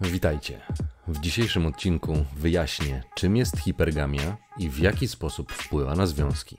[0.00, 0.60] Witajcie.
[1.08, 6.58] W dzisiejszym odcinku wyjaśnię, czym jest hipergamia i w jaki sposób wpływa na związki.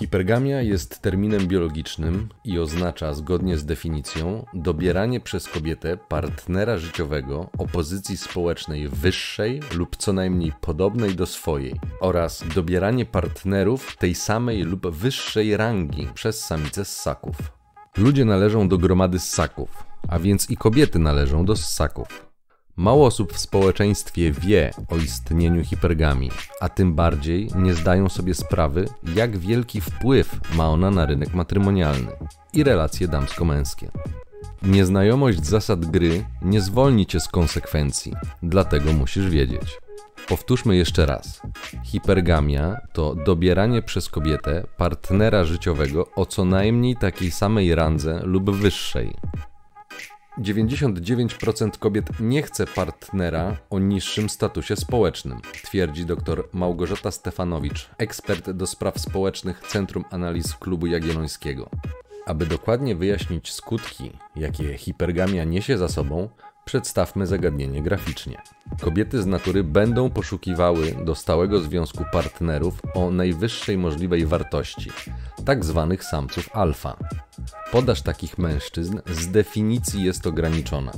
[0.00, 7.66] Hipergamia jest terminem biologicznym i oznacza, zgodnie z definicją, dobieranie przez kobietę partnera życiowego o
[7.66, 14.90] pozycji społecznej wyższej lub co najmniej podobnej do swojej oraz dobieranie partnerów tej samej lub
[14.90, 17.36] wyższej rangi przez samice ssaków.
[17.96, 22.29] Ludzie należą do gromady ssaków, a więc i kobiety należą do ssaków.
[22.76, 28.88] Mało osób w społeczeństwie wie o istnieniu hipergamii, a tym bardziej nie zdają sobie sprawy,
[29.16, 32.10] jak wielki wpływ ma ona na rynek matrymonialny
[32.52, 33.90] i relacje damsko-męskie.
[34.62, 38.12] Nieznajomość zasad gry nie zwolni cię z konsekwencji,
[38.42, 39.78] dlatego musisz wiedzieć.
[40.28, 41.42] Powtórzmy jeszcze raz.
[41.84, 49.14] Hipergamia to dobieranie przez kobietę partnera życiowego o co najmniej takiej samej randze lub wyższej,
[50.40, 58.66] 99% kobiet nie chce partnera o niższym statusie społecznym, twierdzi dr Małgorzata Stefanowicz, ekspert do
[58.66, 61.70] spraw społecznych Centrum Analiz Klubu Jagiellońskiego.
[62.26, 66.28] Aby dokładnie wyjaśnić skutki, jakie hipergamia niesie za sobą,
[66.64, 68.42] Przedstawmy zagadnienie graficznie.
[68.80, 74.90] Kobiety z natury będą poszukiwały do stałego związku partnerów o najwyższej możliwej wartości,
[75.44, 76.96] tak zwanych samców alfa.
[77.72, 80.92] Podaż takich mężczyzn z definicji jest ograniczona.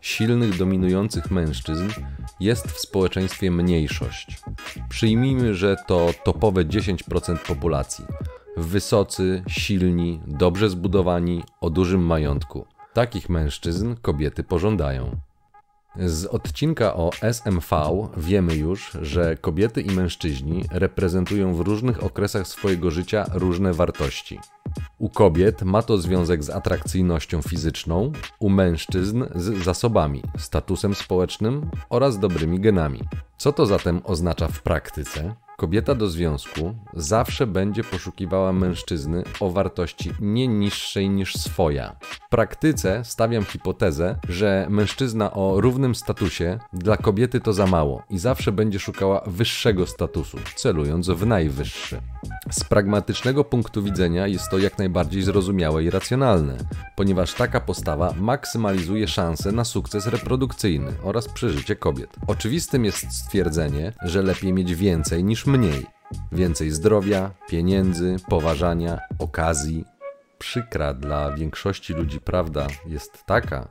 [0.00, 1.88] Silnych, dominujących mężczyzn
[2.40, 4.40] jest w społeczeństwie mniejszość.
[4.88, 8.04] Przyjmijmy, że to topowe 10% populacji.
[8.56, 12.66] Wysocy, silni, dobrze zbudowani, o dużym majątku.
[12.98, 15.16] Takich mężczyzn kobiety pożądają.
[15.96, 22.90] Z odcinka o SMV wiemy już, że kobiety i mężczyźni reprezentują w różnych okresach swojego
[22.90, 24.40] życia różne wartości.
[24.98, 32.18] U kobiet ma to związek z atrakcyjnością fizyczną, u mężczyzn z zasobami, statusem społecznym oraz
[32.18, 33.00] dobrymi genami.
[33.36, 35.34] Co to zatem oznacza w praktyce?
[35.58, 41.96] Kobieta do związku zawsze będzie poszukiwała mężczyzny o wartości nie niższej niż swoja.
[42.00, 48.18] W praktyce stawiam hipotezę, że mężczyzna o równym statusie dla kobiety to za mało i
[48.18, 52.00] zawsze będzie szukała wyższego statusu, celując w najwyższy.
[52.50, 56.56] Z pragmatycznego punktu widzenia jest to jak najbardziej zrozumiałe i racjonalne,
[56.96, 62.16] ponieważ taka postawa maksymalizuje szanse na sukces reprodukcyjny oraz przeżycie kobiet.
[62.26, 65.86] Oczywistym jest stwierdzenie, że lepiej mieć więcej niż mniej.
[66.32, 69.84] Więcej zdrowia, pieniędzy, poważania, okazji.
[70.38, 73.68] Przykra dla większości ludzi prawda jest taka,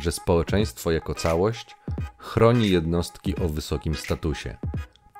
[0.00, 1.76] że społeczeństwo jako całość
[2.18, 4.56] chroni jednostki o wysokim statusie.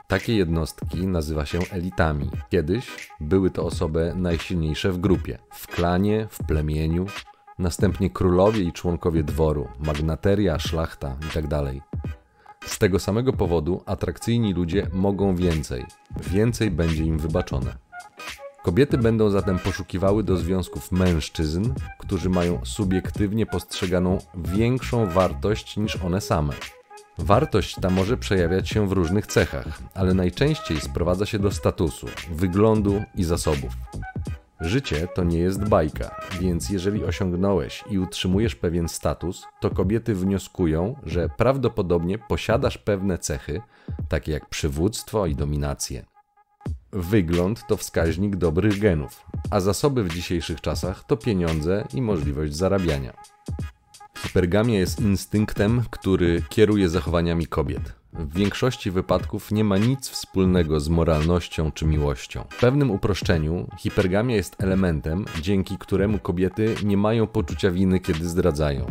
[0.07, 2.31] Takie jednostki nazywa się elitami.
[2.51, 7.07] Kiedyś były to osoby najsilniejsze w grupie, w klanie, w plemieniu,
[7.59, 11.73] następnie królowie i członkowie dworu, magnateria, szlachta itd.
[12.69, 15.85] Z tego samego powodu atrakcyjni ludzie mogą więcej,
[16.31, 17.77] więcej będzie im wybaczone.
[18.63, 26.21] Kobiety będą zatem poszukiwały do związków mężczyzn, którzy mają subiektywnie postrzeganą większą wartość niż one
[26.21, 26.55] same.
[27.19, 33.03] Wartość ta może przejawiać się w różnych cechach, ale najczęściej sprowadza się do statusu, wyglądu
[33.15, 33.73] i zasobów.
[34.61, 40.97] Życie to nie jest bajka, więc jeżeli osiągnąłeś i utrzymujesz pewien status, to kobiety wnioskują,
[41.03, 43.63] że prawdopodobnie posiadasz pewne cechy,
[44.09, 46.05] takie jak przywództwo i dominację.
[46.93, 53.13] Wygląd to wskaźnik dobrych genów, a zasoby w dzisiejszych czasach to pieniądze i możliwość zarabiania.
[54.19, 57.98] Hipergamia jest instynktem, który kieruje zachowaniami kobiet.
[58.13, 62.45] W większości wypadków nie ma nic wspólnego z moralnością czy miłością.
[62.51, 68.87] W pewnym uproszczeniu, hipergamia jest elementem, dzięki któremu kobiety nie mają poczucia winy, kiedy zdradzają.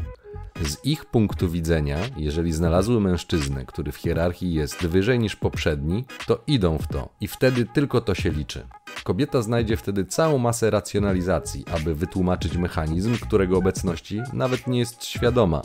[0.61, 6.43] Z ich punktu widzenia, jeżeli znalazły mężczyznę, który w hierarchii jest wyżej niż poprzedni, to
[6.47, 8.67] idą w to i wtedy tylko to się liczy.
[9.03, 15.61] Kobieta znajdzie wtedy całą masę racjonalizacji, aby wytłumaczyć mechanizm, którego obecności nawet nie jest świadoma,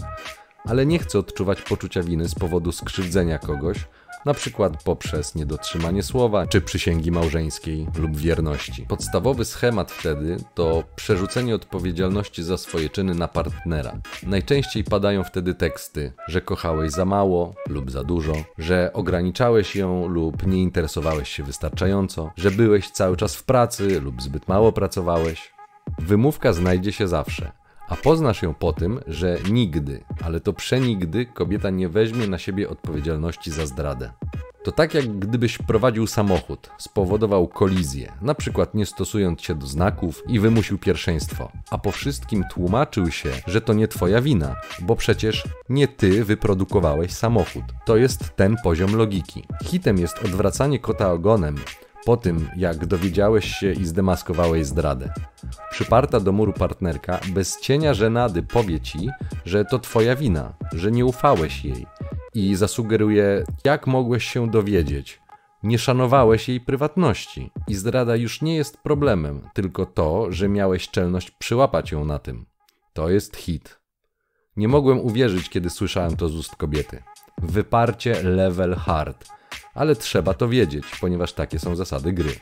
[0.65, 3.79] ale nie chce odczuwać poczucia winy z powodu skrzywdzenia kogoś,
[4.25, 8.87] na przykład poprzez niedotrzymanie słowa czy przysięgi małżeńskiej lub wierności.
[8.89, 13.93] Podstawowy schemat wtedy to przerzucenie odpowiedzialności za swoje czyny na partnera.
[14.23, 20.47] Najczęściej padają wtedy teksty, że kochałeś za mało lub za dużo, że ograniczałeś ją lub
[20.47, 25.53] nie interesowałeś się wystarczająco, że byłeś cały czas w pracy lub zbyt mało pracowałeś.
[25.99, 31.71] Wymówka znajdzie się zawsze a poznasz ją po tym, że nigdy, ale to przenigdy kobieta
[31.71, 34.13] nie weźmie na siebie odpowiedzialności za zdradę.
[34.63, 40.23] To tak jak gdybyś prowadził samochód, spowodował kolizję, na przykład nie stosując się do znaków
[40.29, 45.45] i wymusił pierwszeństwo, a po wszystkim tłumaczył się, że to nie twoja wina, bo przecież
[45.69, 47.65] nie ty wyprodukowałeś samochód.
[47.85, 49.45] To jest ten poziom logiki.
[49.65, 51.57] Hitem jest odwracanie kota ogonem,
[52.05, 55.13] po tym, jak dowiedziałeś się i zdemaskowałeś zdradę.
[55.71, 59.09] Przyparta do muru partnerka bez cienia żenady powie ci,
[59.45, 61.87] że to twoja wina, że nie ufałeś jej
[62.35, 65.21] i zasugeruje, jak mogłeś się dowiedzieć.
[65.63, 71.31] Nie szanowałeś jej prywatności i zdrada już nie jest problemem, tylko to, że miałeś czelność
[71.31, 72.47] przyłapać ją na tym.
[72.93, 73.79] To jest hit.
[74.57, 77.03] Nie mogłem uwierzyć, kiedy słyszałem to z ust kobiety.
[77.43, 79.29] Wyparcie level hard
[79.75, 82.33] ale trzeba to wiedzieć, ponieważ takie są zasady gry.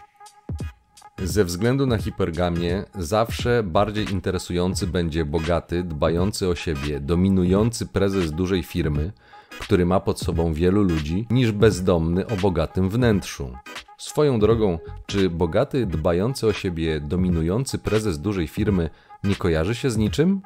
[1.24, 8.62] Ze względu na hipergamię, zawsze bardziej interesujący będzie bogaty, dbający o siebie, dominujący prezes dużej
[8.62, 9.12] firmy,
[9.60, 13.52] który ma pod sobą wielu ludzi, niż bezdomny o bogatym wnętrzu.
[13.98, 18.90] Swoją drogą, czy bogaty, dbający o siebie, dominujący prezes dużej firmy
[19.24, 20.40] nie kojarzy się z niczym?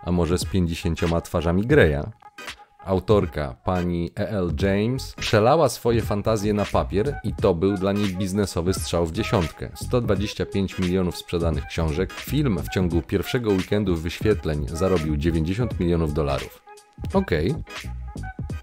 [0.00, 2.02] A może z pięćdziesięcioma twarzami Greya?
[2.84, 4.52] Autorka, pani E.L.
[4.62, 9.70] James, przelała swoje fantazje na papier i to był dla niej biznesowy strzał w dziesiątkę.
[9.74, 16.62] 125 milionów sprzedanych książek, film w ciągu pierwszego weekendu wyświetleń zarobił 90 milionów dolarów.
[17.14, 17.50] Okej.
[17.50, 17.62] Okay.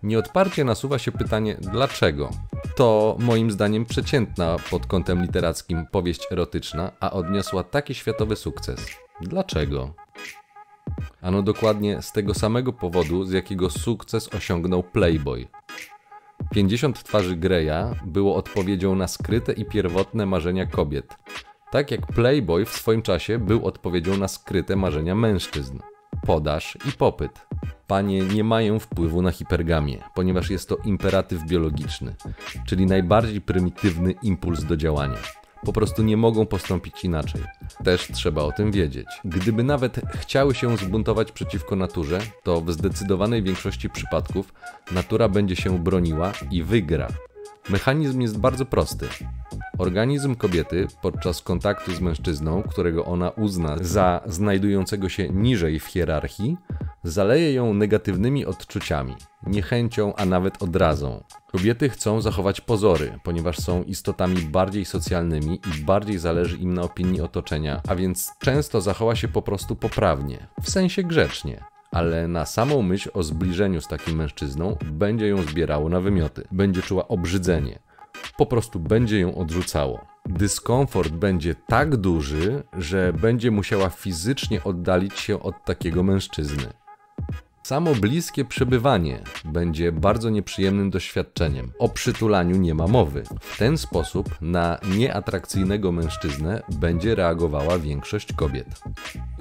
[0.04, 2.30] Nieodparcie nasuwa się pytanie dlaczego?
[2.76, 8.86] To moim zdaniem przeciętna pod kątem literackim powieść erotyczna, a odniosła taki światowy sukces.
[9.22, 9.94] Dlaczego?
[11.22, 15.48] Ano dokładnie z tego samego powodu, z jakiego sukces osiągnął Playboy.
[16.52, 21.16] 50 twarzy Greya było odpowiedzią na skryte i pierwotne marzenia kobiet,
[21.72, 25.80] tak jak Playboy w swoim czasie był odpowiedzią na skryte marzenia mężczyzn.
[26.26, 27.48] Podaż i popyt.
[27.88, 32.16] Panie nie mają wpływu na hipergamię, ponieważ jest to imperatyw biologiczny,
[32.68, 37.42] czyli najbardziej prymitywny impuls do działania po prostu nie mogą postąpić inaczej.
[37.84, 39.08] Też trzeba o tym wiedzieć.
[39.26, 44.54] Gdyby nawet chciały się zbuntować przeciwko naturze, to w zdecydowanej większości przypadków
[44.92, 47.08] natura będzie się broniła i wygra.
[47.70, 49.08] Mechanizm jest bardzo prosty.
[49.78, 56.58] Organizm kobiety podczas kontaktu z mężczyzną, którego ona uzna za znajdującego się niżej w hierarchii,
[57.04, 59.16] zaleje ją negatywnymi odczuciami,
[59.48, 61.24] niechęcią, a nawet odrazą.
[61.52, 67.22] Kobiety chcą zachować pozory, ponieważ są istotami bardziej socjalnymi i bardziej zależy im na opinii
[67.22, 71.64] otoczenia, a więc często zachowa się po prostu poprawnie, w sensie grzecznie.
[71.92, 76.82] Ale na samą myśl o zbliżeniu z takim mężczyzną będzie ją zbierało na wymioty, będzie
[76.82, 77.80] czuła obrzydzenie,
[78.38, 80.06] po prostu będzie ją odrzucało.
[80.26, 86.74] Dyskomfort będzie tak duży, że będzie musiała fizycznie oddalić się od takiego mężczyzny.
[87.66, 91.72] Samo bliskie przebywanie będzie bardzo nieprzyjemnym doświadczeniem.
[91.80, 93.24] O przytulaniu nie ma mowy.
[93.42, 98.68] W ten sposób na nieatrakcyjnego mężczyznę będzie reagowała większość kobiet.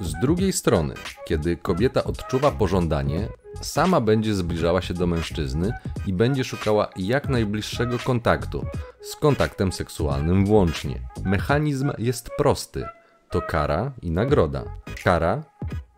[0.01, 0.95] Z drugiej strony,
[1.27, 3.29] kiedy kobieta odczuwa pożądanie,
[3.61, 5.73] sama będzie zbliżała się do mężczyzny
[6.07, 8.67] i będzie szukała jak najbliższego kontaktu,
[9.03, 11.01] z kontaktem seksualnym włącznie.
[11.25, 12.85] Mechanizm jest prosty.
[13.31, 14.65] To kara i nagroda.
[15.05, 15.43] Kara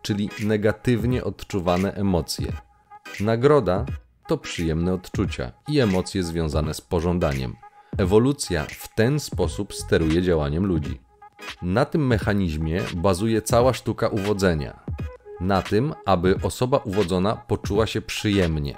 [0.07, 2.51] czyli negatywnie odczuwane emocje.
[3.19, 3.85] Nagroda
[4.27, 7.55] to przyjemne odczucia i emocje związane z pożądaniem.
[7.97, 10.99] Ewolucja w ten sposób steruje działaniem ludzi.
[11.61, 14.79] Na tym mechanizmie bazuje cała sztuka uwodzenia.
[15.41, 18.75] Na tym, aby osoba uwodzona poczuła się przyjemnie.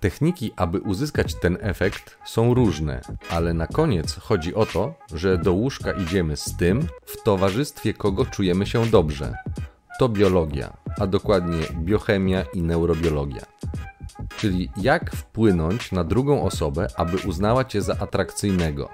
[0.00, 5.52] Techniki, aby uzyskać ten efekt, są różne, ale na koniec chodzi o to, że do
[5.52, 9.34] łóżka idziemy z tym, w towarzystwie kogo czujemy się dobrze
[9.98, 13.42] to biologia, a dokładnie biochemia i neurobiologia.
[14.36, 18.88] Czyli jak wpłynąć na drugą osobę, aby uznała cię za atrakcyjnego.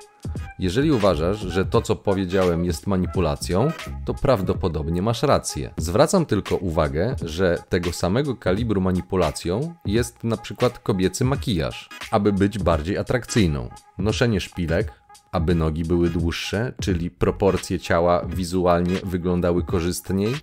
[0.58, 3.70] Jeżeli uważasz, że to co powiedziałem jest manipulacją,
[4.04, 5.74] to prawdopodobnie masz rację.
[5.76, 12.58] Zwracam tylko uwagę, że tego samego kalibru manipulacją jest na przykład kobiecy makijaż, aby być
[12.58, 13.68] bardziej atrakcyjną.
[13.98, 14.92] Noszenie szpilek,
[15.32, 20.34] aby nogi były dłuższe, czyli proporcje ciała wizualnie wyglądały korzystniej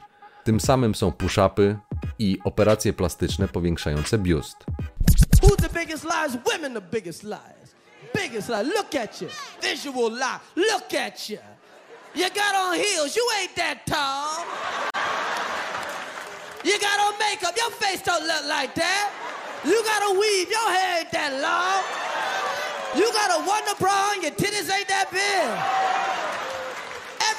[0.44, 1.76] tym samym są push-upy
[2.20, 4.58] i operacje plastyczne powiększające biust.
[12.14, 13.16] You got on heels.
[13.16, 14.44] You ain't that tall.
[16.64, 17.56] You got on makeup.
[17.56, 19.10] Your face don't look like that.
[19.64, 20.50] You got a weave.
[20.50, 21.84] Your hair ain't that long.
[22.96, 26.11] You got a wonder bra and your titties ain't that big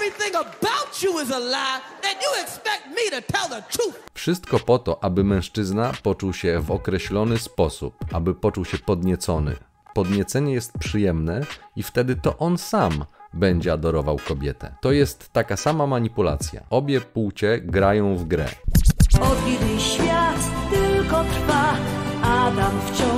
[0.02, 4.10] everything about you is a lie, then you expect me to tell the truth.
[4.14, 9.56] Wszystko po to, aby mężczyzna poczuł się w określony sposób, aby poczuł się podniecony.
[9.94, 11.40] Podniecenie jest przyjemne
[11.76, 13.04] i wtedy to on sam
[13.34, 14.74] będzie adorował kobietę.
[14.80, 16.62] To jest taka sama manipulacja.
[16.70, 18.48] Obie płcie grają w grę.
[19.20, 21.76] Od kiedy świat tylko trwa,
[22.22, 23.11] Adam wciąż.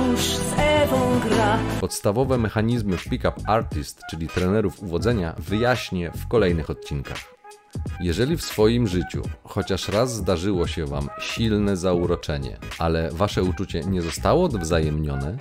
[1.81, 7.35] Podstawowe mechanizmy Pickup Artist, czyli trenerów uwodzenia, wyjaśnię w kolejnych odcinkach.
[7.99, 14.01] Jeżeli w swoim życiu chociaż raz zdarzyło się Wam silne zauroczenie, ale Wasze uczucie nie
[14.01, 15.37] zostało odwzajemnione,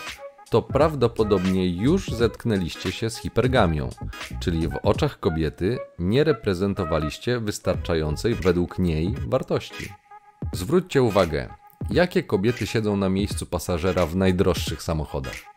[0.51, 3.91] to prawdopodobnie już zetknęliście się z hipergamią,
[4.41, 9.93] czyli w oczach kobiety nie reprezentowaliście wystarczającej według niej wartości.
[10.53, 11.49] Zwróćcie uwagę,
[11.91, 15.54] jakie kobiety siedzą na miejscu pasażera w najdroższych samochodach.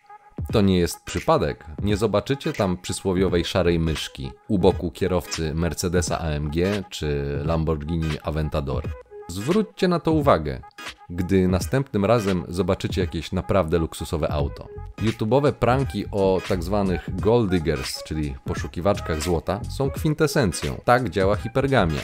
[0.51, 1.65] To nie jest przypadek.
[1.81, 6.55] Nie zobaczycie tam przysłowiowej szarej myszki u boku kierowcy Mercedesa AMG
[6.89, 8.83] czy Lamborghini Aventador.
[9.29, 10.61] Zwróćcie na to uwagę,
[11.09, 14.67] gdy następnym razem zobaczycie jakieś naprawdę luksusowe auto.
[15.01, 20.81] YouTube'owe pranki o tak zwanych gold diggers, czyli poszukiwaczkach złota, są kwintesencją.
[20.85, 22.01] Tak działa hipergamia.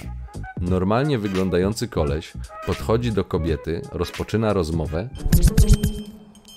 [0.62, 2.34] Normalnie wyglądający koleś
[2.66, 5.10] podchodzi do kobiety, rozpoczyna rozmowę,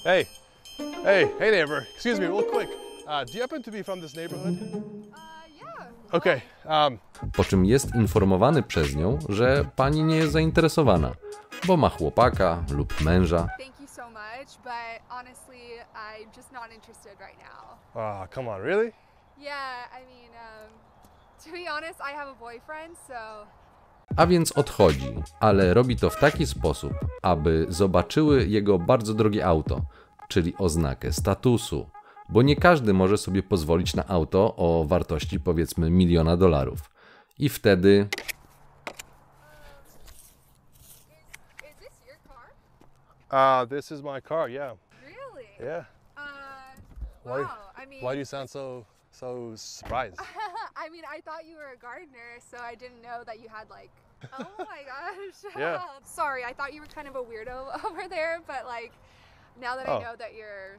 [0.04, 0.26] Hey,
[1.06, 1.86] hey, hey, neighbor.
[1.94, 2.68] Excuse me, real quick.
[3.06, 4.58] Uh, do you happen to be from this neighborhood?
[6.12, 6.42] Okay.
[6.64, 6.98] Um,
[7.32, 11.12] po czym jest informowany przez nią, że pani nie jest zainteresowana,
[11.66, 13.48] bo ma chłopaka lub męża.
[13.58, 15.60] Thank you so much, but honestly,
[15.94, 17.78] I'm just not interested right now.
[17.94, 18.92] ah, come on, really?
[19.38, 20.70] Yeah, I mean, um,
[21.44, 23.46] to be honest, I have a boyfriend, so
[24.16, 29.80] A więc odchodzi, ale robi to w taki sposób, aby zobaczyły jego bardzo drogie auto,
[30.28, 31.90] czyli oznakę statusu,
[32.28, 36.90] bo nie każdy może sobie pozwolić na auto o wartości powiedzmy miliona dolarów.
[37.38, 38.08] I wtedy?
[43.30, 44.48] Uh, this is my car.
[44.48, 44.76] Yeah.
[45.04, 45.48] Really?
[45.60, 45.84] Yeah.
[46.16, 46.22] Uh,
[47.24, 47.40] Why?
[47.42, 47.50] wow.
[47.76, 50.20] I mean, Why do you sound so so surprised?
[50.76, 53.68] I mean, I thought you were a gardener, so I didn't know that you had
[53.68, 53.90] like.
[54.38, 55.52] Oh my gosh.
[55.58, 55.80] Yeah.
[56.04, 58.92] Sorry, I thought you were kind of a weirdo over there, but like,
[59.60, 59.98] now that Oh.
[59.98, 60.78] I know that you're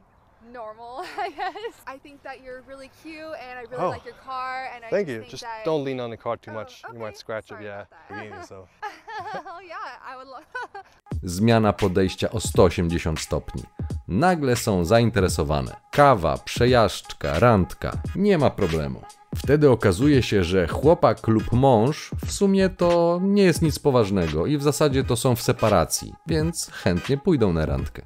[0.52, 1.74] normal, I guess.
[1.94, 3.90] I think that you're really cute, and I really Oh.
[3.90, 5.20] like your car, and I Thank just you.
[5.20, 5.64] think Just that.
[5.64, 6.82] don't lean on the car too Oh, much.
[6.82, 6.98] You okay.
[7.04, 7.68] might scratch Sorry it.
[8.10, 8.42] Yeah.
[8.48, 8.66] so.
[9.52, 10.44] oh yeah, I would love.
[11.22, 13.62] zmiana podejścia o 180 stopni.
[14.08, 15.76] Nagle są zainteresowane.
[15.90, 19.02] Kawa, przejażdżka, randka, nie ma problemu.
[19.36, 24.58] Wtedy okazuje się, że chłopak lub mąż w sumie to nie jest nic poważnego i
[24.58, 28.02] w zasadzie to są w separacji, więc chętnie pójdą na randkę.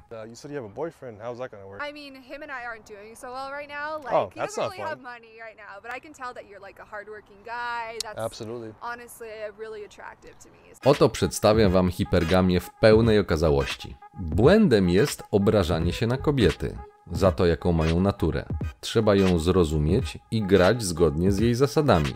[10.85, 13.97] Oto przedstawiam Wam hipergamię w pełnej okazałości.
[14.19, 16.77] Błędem jest obrażanie się na kobiety
[17.11, 18.45] za to, jaką mają naturę.
[18.79, 22.15] Trzeba ją zrozumieć i grać zgodnie z jej zasadami.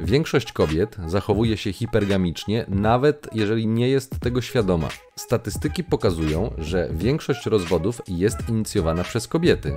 [0.00, 4.88] Większość kobiet zachowuje się hipergamicznie, nawet jeżeli nie jest tego świadoma.
[5.16, 9.76] Statystyki pokazują, że większość rozwodów jest inicjowana przez kobiety.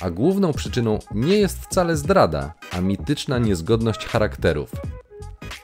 [0.00, 4.70] A główną przyczyną nie jest wcale zdrada, a mityczna niezgodność charakterów.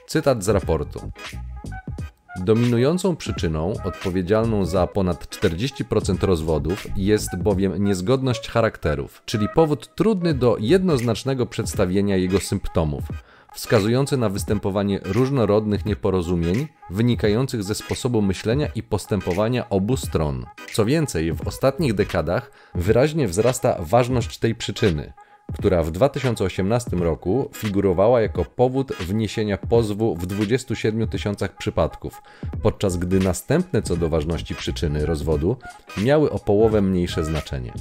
[0.07, 1.11] Cytat z raportu.
[2.45, 10.57] Dominującą przyczyną, odpowiedzialną za ponad 40% rozwodów, jest bowiem niezgodność charakterów, czyli powód trudny do
[10.61, 13.05] jednoznacznego przedstawienia jego symptomów,
[13.55, 20.47] wskazujący na występowanie różnorodnych nieporozumień wynikających ze sposobu myślenia i postępowania obu stron.
[20.73, 25.13] Co więcej, w ostatnich dekadach wyraźnie wzrasta ważność tej przyczyny
[25.53, 32.23] która w 2018 roku figurowała jako powód wniesienia pozwu w 27 tysiącach przypadków,
[32.63, 35.57] podczas gdy następne co do ważności przyczyny rozwodu
[36.03, 37.73] miały o połowę mniejsze znaczenie.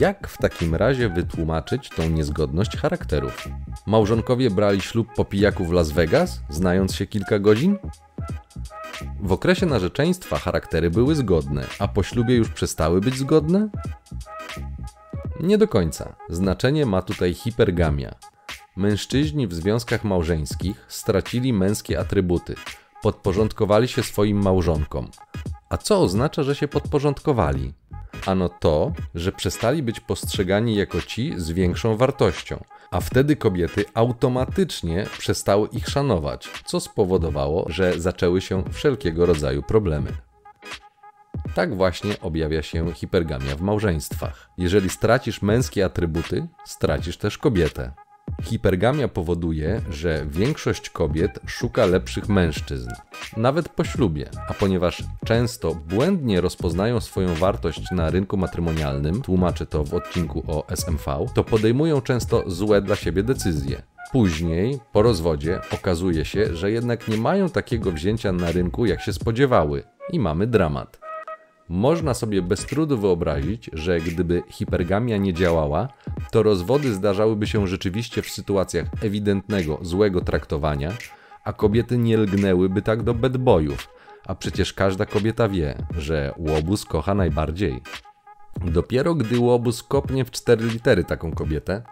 [0.00, 3.48] Jak w takim razie wytłumaczyć tą niezgodność charakterów?
[3.86, 7.78] Małżonkowie brali ślub po pijaku w Las Vegas, znając się kilka godzin?
[9.20, 13.68] W okresie narzeczeństwa charaktery były zgodne, a po ślubie już przestały być zgodne?
[15.40, 16.16] Nie do końca.
[16.28, 18.14] Znaczenie ma tutaj hipergamia.
[18.76, 22.54] Mężczyźni w związkach małżeńskich stracili męskie atrybuty,
[23.02, 25.10] podporządkowali się swoim małżonkom.
[25.68, 27.72] A co oznacza, że się podporządkowali?
[28.26, 35.06] Ano to, że przestali być postrzegani jako ci z większą wartością, a wtedy kobiety automatycznie
[35.18, 40.12] przestały ich szanować, co spowodowało, że zaczęły się wszelkiego rodzaju problemy.
[41.54, 44.50] Tak właśnie objawia się hipergamia w małżeństwach.
[44.58, 47.92] Jeżeli stracisz męskie atrybuty, stracisz też kobietę.
[48.42, 52.90] Hipergamia powoduje, że większość kobiet szuka lepszych mężczyzn.
[53.36, 54.30] nawet po ślubie.
[54.48, 60.66] A ponieważ często błędnie rozpoznają swoją wartość na rynku matrymonialnym, tłumaczę to w odcinku o
[60.68, 63.82] SMV, to podejmują często złe dla siebie decyzje.
[64.12, 69.12] Później, po rozwodzie, okazuje się, że jednak nie mają takiego wzięcia na rynku, jak się
[69.12, 71.05] spodziewały, i mamy dramat.
[71.68, 75.88] Można sobie bez trudu wyobrazić, że gdyby hipergamia nie działała,
[76.30, 80.92] to rozwody zdarzałyby się rzeczywiście w sytuacjach ewidentnego złego traktowania,
[81.44, 83.88] a kobiety nie lgnęłyby tak do bedboyów,
[84.26, 87.82] a przecież każda kobieta wie, że łobuz kocha najbardziej.
[88.64, 91.82] Dopiero gdy łobuz kopnie w cztery litery taką kobietę,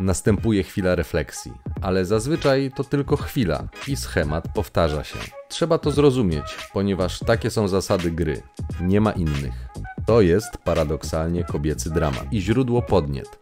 [0.00, 1.52] następuje chwila refleksji,
[1.82, 5.18] ale zazwyczaj to tylko chwila i schemat powtarza się.
[5.48, 8.42] Trzeba to zrozumieć, ponieważ takie są zasady gry,
[8.80, 9.68] nie ma innych.
[10.06, 13.38] To jest paradoksalnie kobiecy dramat i źródło podniet.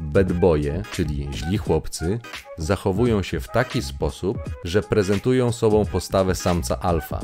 [0.00, 2.18] Bedboje, czyli źli chłopcy,
[2.58, 7.20] zachowują się w taki sposób, że prezentują sobą postawę samca alfa.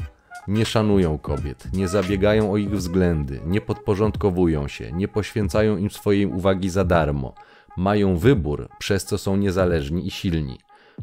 [0.49, 6.27] Nie szanują kobiet, nie zabiegają o ich względy, nie podporządkowują się, nie poświęcają im swojej
[6.27, 7.35] uwagi za darmo.
[7.79, 10.59] Mają wybór, przez co są niezależni i silni.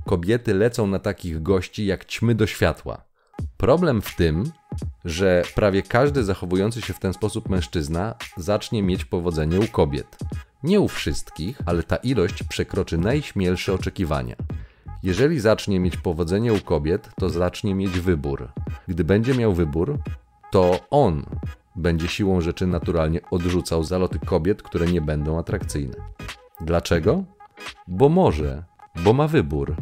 [0.05, 3.03] Kobiety lecą na takich gości jak ćmy do światła.
[3.57, 4.43] Problem w tym,
[5.05, 10.17] że prawie każdy zachowujący się w ten sposób mężczyzna zacznie mieć powodzenie u kobiet.
[10.63, 14.35] Nie u wszystkich, ale ta ilość przekroczy najśmielsze oczekiwania.
[15.03, 18.51] Jeżeli zacznie mieć powodzenie u kobiet, to zacznie mieć wybór.
[18.87, 19.97] Gdy będzie miał wybór,
[20.51, 21.25] to on
[21.75, 25.95] będzie siłą rzeczy naturalnie odrzucał zaloty kobiet, które nie będą atrakcyjne.
[26.61, 27.23] Dlaczego?
[27.87, 28.63] Bo może,
[29.03, 29.75] bo ma wybór.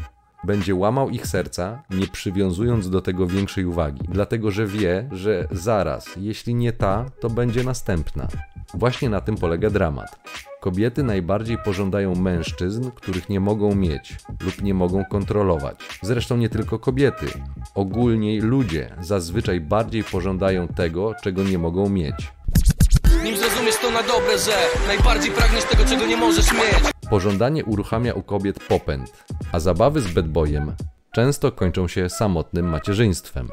[0.44, 6.10] Będzie łamał ich serca, nie przywiązując do tego większej uwagi, dlatego że wie, że zaraz,
[6.18, 8.28] jeśli nie ta, to będzie następna.
[8.74, 10.20] Właśnie na tym polega dramat.
[10.62, 14.16] Kobiety najbardziej pożądają mężczyzn, których nie mogą mieć
[14.46, 15.76] lub nie mogą kontrolować.
[16.02, 17.26] Zresztą nie tylko kobiety.
[17.76, 22.32] Ogólnie ludzie zazwyczaj bardziej pożądają tego, czego nie mogą mieć.
[23.24, 24.52] Nim zrozumiesz to na dobre, że
[24.88, 26.92] najbardziej pragniesz tego, czego nie możesz mieć.
[27.10, 30.76] Pożądanie uruchamia u kobiet popęd, a zabawy z bedbojem
[31.12, 33.50] często kończą się samotnym macierzyństwem.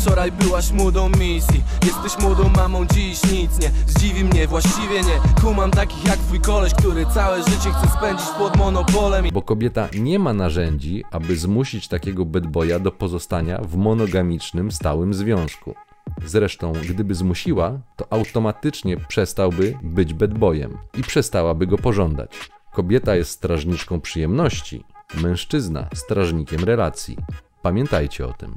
[0.00, 5.70] Wczoraj byłaś młodą misji Jesteś młodą mamą, dziś nic nie Zdziwi mnie, właściwie nie Kumam
[5.70, 10.32] takich jak twój koleś, który całe życie chce spędzić pod monopolem Bo kobieta nie ma
[10.32, 15.74] narzędzi, aby zmusić takiego bedboja do pozostania w monogamicznym, stałym związku.
[16.24, 22.30] Zresztą, gdyby zmusiła, to automatycznie przestałby być bedbojem i przestałaby go pożądać.
[22.72, 24.84] Kobieta jest strażniczką przyjemności,
[25.22, 27.16] mężczyzna strażnikiem relacji.
[27.62, 28.54] Pamiętajcie o tym.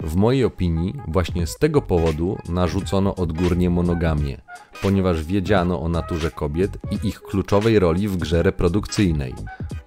[0.00, 4.40] W mojej opinii właśnie z tego powodu narzucono odgórnie monogamię,
[4.82, 9.34] ponieważ wiedziano o naturze kobiet i ich kluczowej roli w grze reprodukcyjnej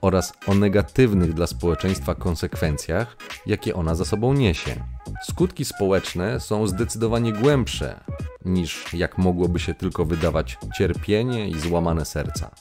[0.02, 4.84] oraz o negatywnych dla społeczeństwa konsekwencjach, jakie ona za sobą niesie.
[5.24, 8.00] Skutki społeczne są zdecydowanie głębsze
[8.46, 12.52] niż jak mogłoby się tylko wydawać cierpienie i złamane serca.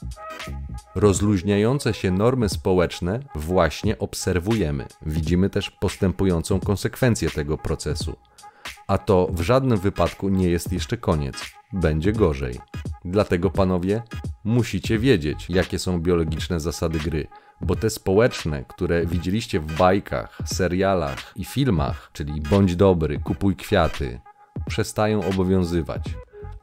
[0.95, 4.87] Rozluźniające się normy społeczne właśnie obserwujemy.
[5.05, 8.15] Widzimy też postępującą konsekwencję tego procesu.
[8.87, 11.35] A to w żadnym wypadku nie jest jeszcze koniec.
[11.73, 12.59] Będzie gorzej.
[13.05, 14.03] Dlatego, panowie,
[14.43, 17.27] musicie wiedzieć, jakie są biologiczne zasady gry,
[17.61, 24.19] bo te społeczne, które widzieliście w bajkach, serialach i filmach, czyli bądź dobry, kupuj kwiaty,
[24.67, 26.03] przestają obowiązywać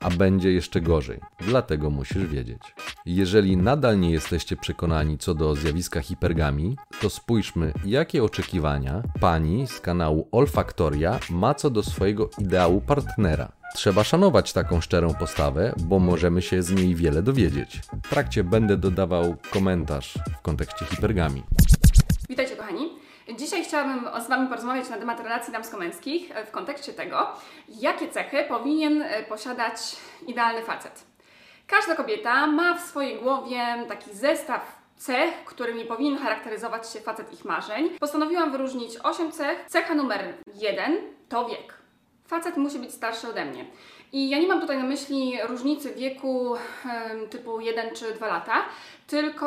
[0.00, 1.20] a będzie jeszcze gorzej.
[1.40, 2.62] Dlatego musisz wiedzieć.
[3.06, 9.80] Jeżeli nadal nie jesteście przekonani co do zjawiska hipergami, to spójrzmy, jakie oczekiwania pani z
[9.80, 13.52] kanału Olfaktoria ma co do swojego ideału partnera.
[13.74, 17.80] Trzeba szanować taką szczerą postawę, bo możemy się z niej wiele dowiedzieć.
[18.04, 21.42] W trakcie będę dodawał komentarz w kontekście hipergami.
[22.28, 23.09] Witajcie kochani.
[23.36, 27.28] Dzisiaj chciałabym z Wami porozmawiać na temat relacji damsko-męskich e, w kontekście tego,
[27.68, 31.04] jakie cechy powinien e, posiadać idealny facet.
[31.66, 37.44] Każda kobieta ma w swojej głowie taki zestaw cech, którymi powinien charakteryzować się facet ich
[37.44, 37.90] marzeń.
[38.00, 39.64] Postanowiłam wyróżnić 8 cech.
[39.66, 40.96] Cecha numer 1
[41.28, 41.74] to wiek.
[42.26, 43.64] Facet musi być starszy ode mnie.
[44.12, 46.56] I ja nie mam tutaj na myśli różnicy wieku
[47.30, 48.54] typu 1 czy 2 lata,
[49.06, 49.46] tylko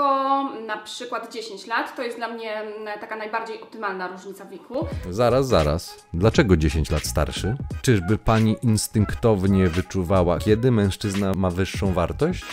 [0.65, 1.95] na przykład 10 lat.
[1.95, 2.61] To jest dla mnie
[3.01, 4.87] taka najbardziej optymalna różnica wieku.
[5.09, 6.05] Zaraz, zaraz.
[6.13, 7.55] Dlaczego 10 lat starszy?
[7.81, 12.45] Czyżby pani instynktownie wyczuwała, kiedy mężczyzna ma wyższą wartość?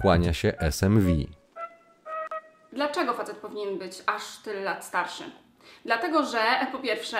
[0.00, 1.10] Kłania się SMV.
[2.72, 5.24] Dlaczego facet powinien być aż tyle lat starszy?
[5.84, 6.38] Dlatego, że
[6.72, 7.18] po pierwsze,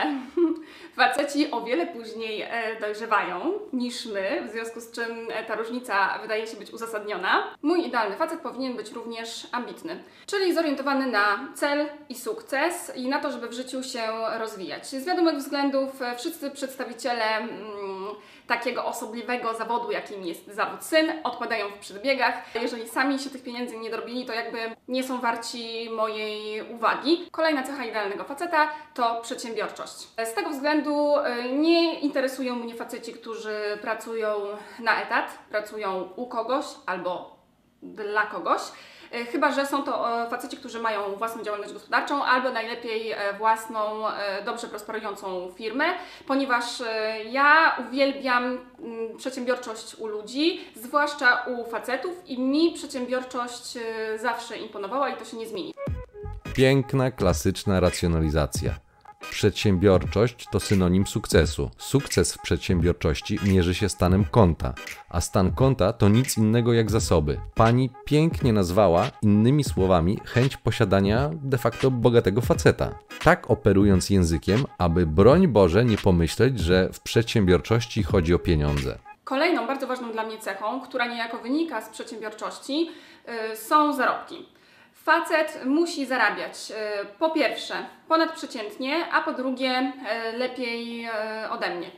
[0.96, 6.18] faceci o wiele później e, dojrzewają niż my, w związku z czym e, ta różnica
[6.18, 7.44] wydaje się być uzasadniona.
[7.62, 13.20] Mój idealny facet powinien być również ambitny, czyli zorientowany na cel i sukces i na
[13.20, 14.02] to, żeby w życiu się
[14.38, 14.86] rozwijać.
[14.86, 18.14] Z wiadomych względów e, wszyscy przedstawiciele mm,
[18.46, 22.34] takiego osobliwego zawodu, jakim jest zawód syn, odpadają w przedbiegach.
[22.62, 27.28] Jeżeli sami się tych pieniędzy nie dorobili, to jakby nie są warci mojej uwagi.
[27.30, 30.08] Kolejna cecha idealnego faceta to przedsiębiorczość.
[30.24, 34.40] Z tego względu y, nie interesują mnie faceci, którzy pracują
[34.78, 37.36] na etat, pracują u kogoś albo
[37.82, 38.60] dla kogoś.
[39.14, 43.18] E, chyba że są to e, faceci, którzy mają własną działalność gospodarczą albo najlepiej e,
[43.38, 44.04] własną,
[44.44, 45.84] dobrze prosperującą firmę,
[46.26, 46.64] ponieważ
[47.30, 53.78] ja uwielbiam mm, przedsiębiorczość u ludzi, zwłaszcza u facetów i mi przedsiębiorczość
[54.22, 55.74] zawsze imponowała i to się nie zmieni.
[56.54, 58.83] Piękna, klasyczna racjonalizacja.
[59.30, 61.70] Przedsiębiorczość to synonim sukcesu.
[61.78, 64.74] Sukces w przedsiębiorczości mierzy się stanem konta,
[65.08, 67.40] a stan konta to nic innego jak zasoby.
[67.54, 72.98] Pani pięknie nazwała innymi słowami chęć posiadania de facto bogatego faceta.
[73.24, 78.98] Tak operując językiem, aby broń Boże nie pomyśleć, że w przedsiębiorczości chodzi o pieniądze.
[79.24, 82.90] Kolejną bardzo ważną dla mnie cechą, która niejako wynika z przedsiębiorczości,
[83.26, 84.46] yy, są zarobki.
[85.04, 87.74] Facet musi zarabiać e, po pierwsze
[88.08, 91.90] ponadprzeciętnie, a po drugie e, lepiej e, ode mnie.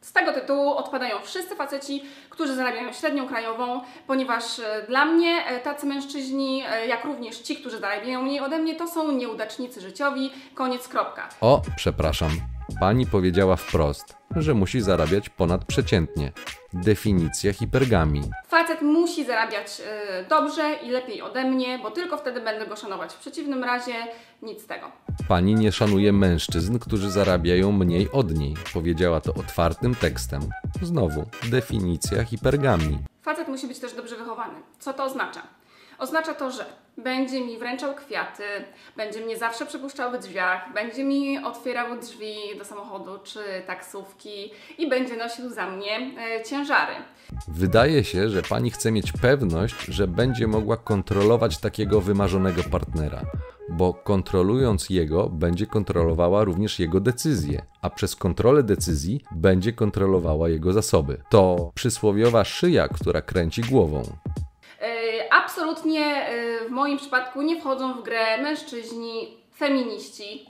[0.00, 4.42] Z tego tytułu odpadają wszyscy faceci, którzy zarabiają średnią krajową, ponieważ
[4.88, 9.80] dla mnie tacy mężczyźni, jak również ci, którzy zarabiają mniej ode mnie, to są nieudacznicy
[9.80, 10.30] życiowi.
[10.54, 11.28] Koniec, kropka.
[11.40, 12.51] O, przepraszam.
[12.80, 16.32] Pani powiedziała wprost, że musi zarabiać ponadprzeciętnie.
[16.72, 18.22] Definicja hipergamii.
[18.48, 19.80] Facet musi zarabiać
[20.24, 23.12] y, dobrze i lepiej ode mnie, bo tylko wtedy będę go szanować.
[23.14, 23.92] W przeciwnym razie
[24.42, 24.86] nic z tego.
[25.28, 28.54] Pani nie szanuje mężczyzn, którzy zarabiają mniej od niej.
[28.74, 30.42] Powiedziała to otwartym tekstem.
[30.82, 32.98] Znowu, definicja hipergamii.
[33.22, 34.54] Facet musi być też dobrze wychowany.
[34.78, 35.42] Co to oznacza?
[36.02, 36.64] Oznacza to, że
[36.98, 38.42] będzie mi wręczał kwiaty,
[38.96, 44.88] będzie mnie zawsze przepuszczał w drzwiach, będzie mi otwierał drzwi do samochodu czy taksówki i
[44.88, 46.92] będzie nosił za mnie e, ciężary.
[47.48, 53.22] Wydaje się, że pani chce mieć pewność, że będzie mogła kontrolować takiego wymarzonego partnera,
[53.68, 60.72] bo kontrolując jego, będzie kontrolowała również jego decyzje, a przez kontrolę decyzji będzie kontrolowała jego
[60.72, 61.22] zasoby.
[61.30, 64.02] To przysłowiowa szyja, która kręci głową.
[64.82, 70.46] E, absolutnie e, w moim przypadku nie wchodzą w grę mężczyźni, feminiści,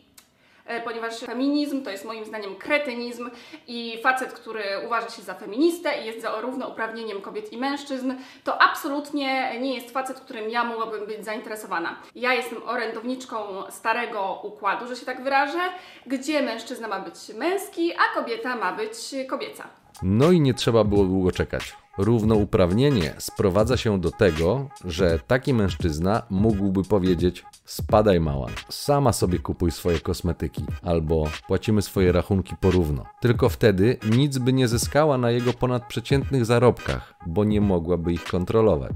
[0.67, 3.31] e, ponieważ feminizm to jest moim zdaniem kretynizm
[3.69, 8.13] i facet, który uważa się za feministę i jest za równouprawnieniem kobiet i mężczyzn,
[8.45, 11.97] to absolutnie nie jest facet, którym ja mogłabym być zainteresowana.
[12.15, 13.37] Ja jestem orędowniczką
[13.71, 15.61] starego układu, że się tak wyrażę,
[16.07, 19.65] gdzie mężczyzna ma być męski, a kobieta ma być kobieca.
[20.03, 21.82] No i nie trzeba było długo czekać.
[21.99, 29.71] Równouprawnienie sprowadza się do tego, że taki mężczyzna mógłby powiedzieć: Spadaj mała, sama sobie kupuj
[29.71, 33.05] swoje kosmetyki, albo płacimy swoje rachunki porówno.
[33.21, 38.95] Tylko wtedy nic by nie zyskała na jego ponadprzeciętnych zarobkach, bo nie mogłaby ich kontrolować.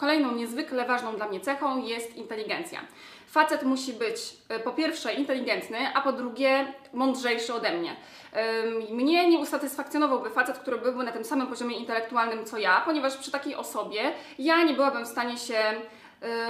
[0.00, 2.80] Kolejną niezwykle ważną dla mnie cechą jest inteligencja.
[3.26, 4.16] Facet musi być
[4.48, 7.96] e, po pierwsze inteligentny, a po drugie mądrzejszy ode mnie.
[8.90, 13.30] Mnie nie usatysfakcjonowałby facet, który byłby na tym samym poziomie intelektualnym co ja, ponieważ przy
[13.30, 15.58] takiej osobie ja nie byłabym w stanie się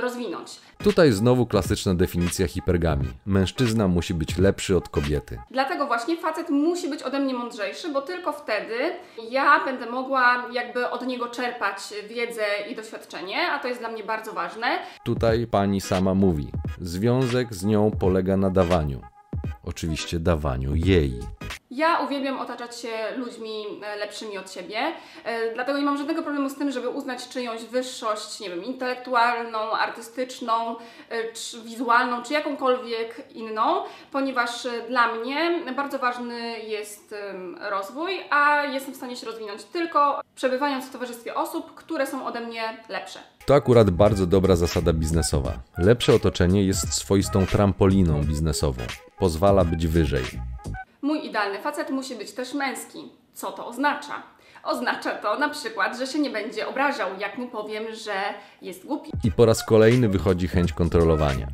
[0.00, 0.61] rozwinąć.
[0.78, 3.12] Tutaj znowu klasyczna definicja hipergamii.
[3.26, 5.38] Mężczyzna musi być lepszy od kobiety.
[5.50, 8.74] Dlatego właśnie facet musi być ode mnie mądrzejszy, bo tylko wtedy
[9.30, 11.76] ja będę mogła jakby od niego czerpać
[12.09, 14.66] wiedzę i doświadczenie, a to jest dla mnie bardzo ważne.
[15.04, 16.48] Tutaj pani sama mówi:
[16.80, 19.00] związek z nią polega na dawaniu.
[19.64, 21.20] Oczywiście dawaniu jej.
[21.70, 24.78] Ja uwielbiam otaczać się ludźmi e, lepszymi od siebie,
[25.24, 29.58] e, dlatego nie mam żadnego problemu z tym, żeby uznać czyjąś wyższość, nie wiem, intelektualną,
[29.58, 30.76] artystyczną,
[31.08, 33.82] e, czy wizualną, czy jakąkolwiek inną,
[34.12, 37.14] ponieważ dla mnie bardzo ważny jest
[37.70, 42.40] rozwój, a jestem w stanie się rozwinąć tylko przebywając w towarzystwie osób, które są ode
[42.40, 43.20] mnie lepsze.
[43.46, 45.52] To akurat bardzo dobra zasada biznesowa.
[45.78, 48.82] Lepsze otoczenie jest swoistą trampoliną biznesową.
[49.18, 50.24] Pozwala być wyżej.
[51.02, 52.98] Mój idealny facet musi być też męski.
[53.32, 54.22] Co to oznacza?
[54.64, 58.12] Oznacza to na przykład, że się nie będzie obrażał, jak mu powiem, że
[58.62, 59.10] jest głupi.
[59.24, 61.46] I po raz kolejny wychodzi chęć kontrolowania.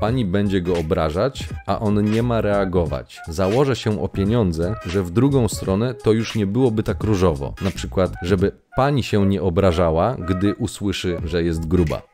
[0.00, 3.20] Pani będzie go obrażać, a on nie ma reagować.
[3.28, 7.54] Założę się o pieniądze, że w drugą stronę to już nie byłoby tak różowo.
[7.62, 12.13] Na przykład, żeby pani się nie obrażała, gdy usłyszy, że jest gruba.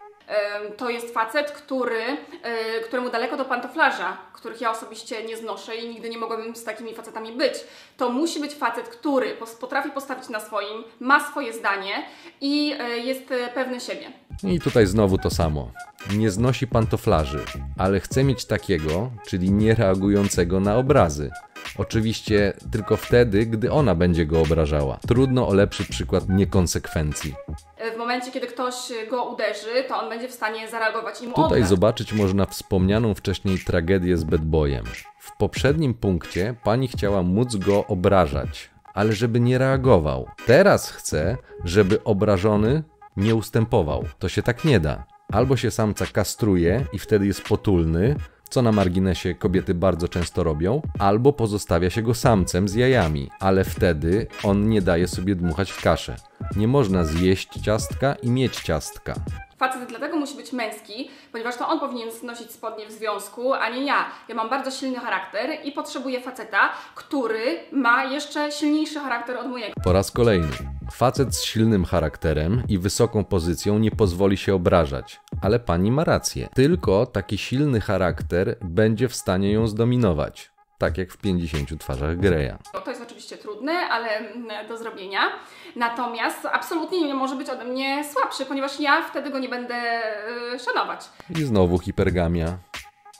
[0.76, 2.02] To jest facet, który,
[2.42, 6.64] e, któremu daleko do pantoflarza, których ja osobiście nie znoszę i nigdy nie mogłabym z
[6.64, 7.54] takimi facetami być.
[7.96, 12.06] To musi być facet, który potrafi postawić na swoim, ma swoje zdanie
[12.40, 14.12] i e, jest e, pewny siebie.
[14.44, 15.70] I tutaj znowu to samo.
[16.16, 17.44] Nie znosi pantoflarzy,
[17.78, 21.30] ale chce mieć takiego, czyli niereagującego na obrazy.
[21.78, 24.98] Oczywiście tylko wtedy, gdy ona będzie go obrażała.
[25.08, 27.34] Trudno o lepszy przykład niekonsekwencji.
[27.76, 28.74] E, W momencie, kiedy ktoś
[29.10, 31.68] go uderzy, to on będzie w stanie zareagować i mu Tutaj oddać.
[31.68, 34.84] zobaczyć można wspomnianą wcześniej tragedię z Bad Boyem.
[35.18, 40.26] W poprzednim punkcie pani chciała móc go obrażać, ale żeby nie reagował.
[40.46, 42.82] Teraz chce, żeby obrażony
[43.16, 44.04] nie ustępował.
[44.18, 45.04] To się tak nie da.
[45.32, 48.16] Albo się samca kastruje i wtedy jest potulny,
[48.50, 53.64] co na marginesie kobiety bardzo często robią, albo pozostawia się go samcem z jajami, ale
[53.64, 56.16] wtedy on nie daje sobie dmuchać w kaszę.
[56.56, 59.14] Nie można zjeść ciastka i mieć ciastka.
[59.58, 63.84] Facet dlatego musi być męski, ponieważ to on powinien nosić spodnie w związku, a nie
[63.84, 64.04] ja.
[64.28, 69.72] Ja mam bardzo silny charakter i potrzebuję faceta, który ma jeszcze silniejszy charakter od mojego.
[69.84, 70.48] Po raz kolejny.
[70.92, 76.48] Facet z silnym charakterem i wysoką pozycją nie pozwoli się obrażać, ale pani ma rację.
[76.54, 80.50] Tylko taki silny charakter będzie w stanie ją zdominować.
[80.78, 82.52] Tak jak w 50 twarzach Greya.
[82.84, 85.20] To jest oczywiście trudne, ale mm, do zrobienia.
[85.76, 89.74] Natomiast absolutnie nie może być ode mnie słabszy, ponieważ ja wtedy go nie będę
[90.54, 91.00] y, szanować.
[91.38, 92.58] I znowu hipergamia.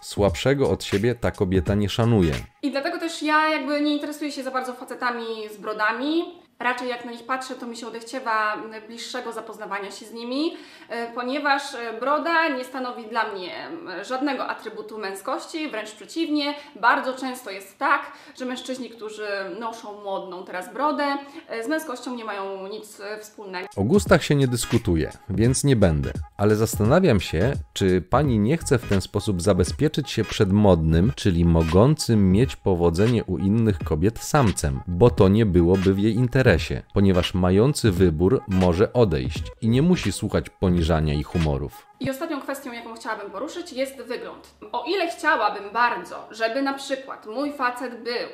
[0.03, 2.33] Słabszego od siebie ta kobieta nie szanuje.
[2.63, 6.40] I dlatego też ja jakby nie interesuję się za bardzo facetami z brodami.
[6.61, 8.57] Raczej jak na nich patrzę, to mi się odechciewa
[8.89, 10.57] bliższego zapoznawania się z nimi,
[10.89, 13.69] e, ponieważ e, broda nie stanowi dla mnie
[14.03, 16.55] żadnego atrybutu męskości, wręcz przeciwnie.
[16.81, 19.27] Bardzo często jest tak, że mężczyźni, którzy
[19.61, 21.05] noszą modną teraz brodę,
[21.49, 23.69] e, z męskością nie mają nic wspólnego.
[23.77, 26.13] O gustach się nie dyskutuje, więc nie będę.
[26.37, 31.45] Ale zastanawiam się, czy pani nie chce w ten sposób zabezpieczyć się przed modnym, czyli
[31.45, 36.50] mogącym mieć powodzenie u innych kobiet samcem, bo to nie byłoby w jej interesie,
[36.95, 41.87] ponieważ mający wybór może odejść i nie musi słuchać poniżania i humorów.
[42.01, 44.55] I ostatnią kwestią, jaką chciałabym poruszyć, jest wygląd.
[44.73, 48.29] O ile chciałabym bardzo, żeby na przykład mój facet był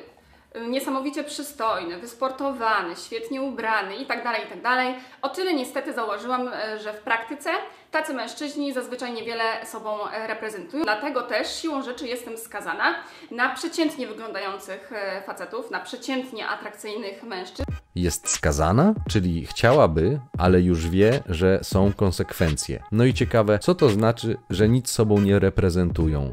[0.61, 6.53] y, niesamowicie przystojny, wysportowany, świetnie ubrany itd., itd., o tyle niestety zauważyłam, y,
[6.83, 7.49] że w praktyce
[7.91, 10.83] tacy mężczyźni zazwyczaj niewiele sobą y, reprezentują.
[10.83, 12.95] Dlatego też siłą rzeczy jestem skazana
[13.31, 17.71] na przeciętnie wyglądających y, facetów, na przeciętnie atrakcyjnych mężczyzn.
[17.97, 22.83] Jest skazana, czyli chciałaby, ale już wie, że są konsekwencje.
[22.91, 26.31] No i ciekawe, co to znaczy, że nic sobą nie reprezentują.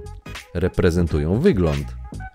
[0.55, 1.87] Reprezentują wygląd.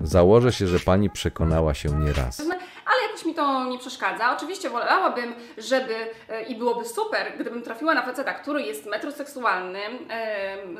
[0.01, 2.39] Założę się, że pani przekonała się nieraz.
[2.85, 4.35] ale jakoś mi to nie przeszkadza.
[4.37, 5.95] Oczywiście wolałabym, żeby
[6.29, 9.79] e, i byłoby super, gdybym trafiła na faceta, który jest metroseksualny,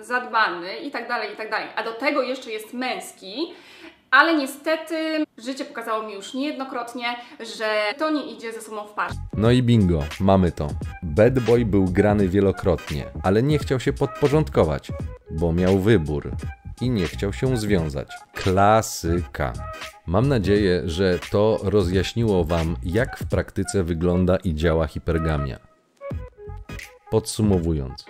[0.02, 3.54] zadbany i tak dalej, i tak dalej, a do tego jeszcze jest męski.
[4.12, 7.06] Ale niestety życie pokazało mi już niejednokrotnie,
[7.58, 9.15] że to nie idzie ze sobą w parze.
[9.34, 10.67] No i bingo, mamy to.
[11.04, 14.91] Bad Boy był grany wielokrotnie, ale nie chciał się podporządkować,
[15.32, 16.32] bo miał wybór
[16.82, 18.12] i nie chciał się związać.
[18.34, 19.54] Klasyka.
[20.06, 25.60] Mam nadzieję, że to rozjaśniło Wam, jak w praktyce wygląda i działa hipergamia.
[27.10, 28.06] Podsumowując,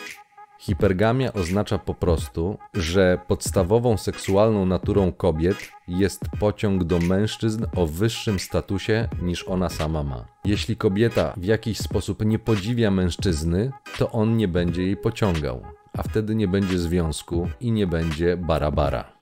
[0.60, 8.40] hipergamia oznacza po prostu, że podstawową seksualną naturą kobiet jest pociąg do mężczyzn o wyższym
[8.40, 10.26] statusie niż ona sama ma.
[10.46, 15.62] Jeśli kobieta w jakiś sposób nie podziwia mężczyzny, to on nie będzie jej pociągał,
[15.98, 19.20] a wtedy nie będzie związku i nie będzie bara-bara.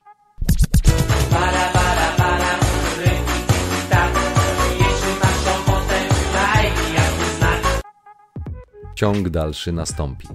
[8.94, 10.28] Ciąg dalszy nastąpi.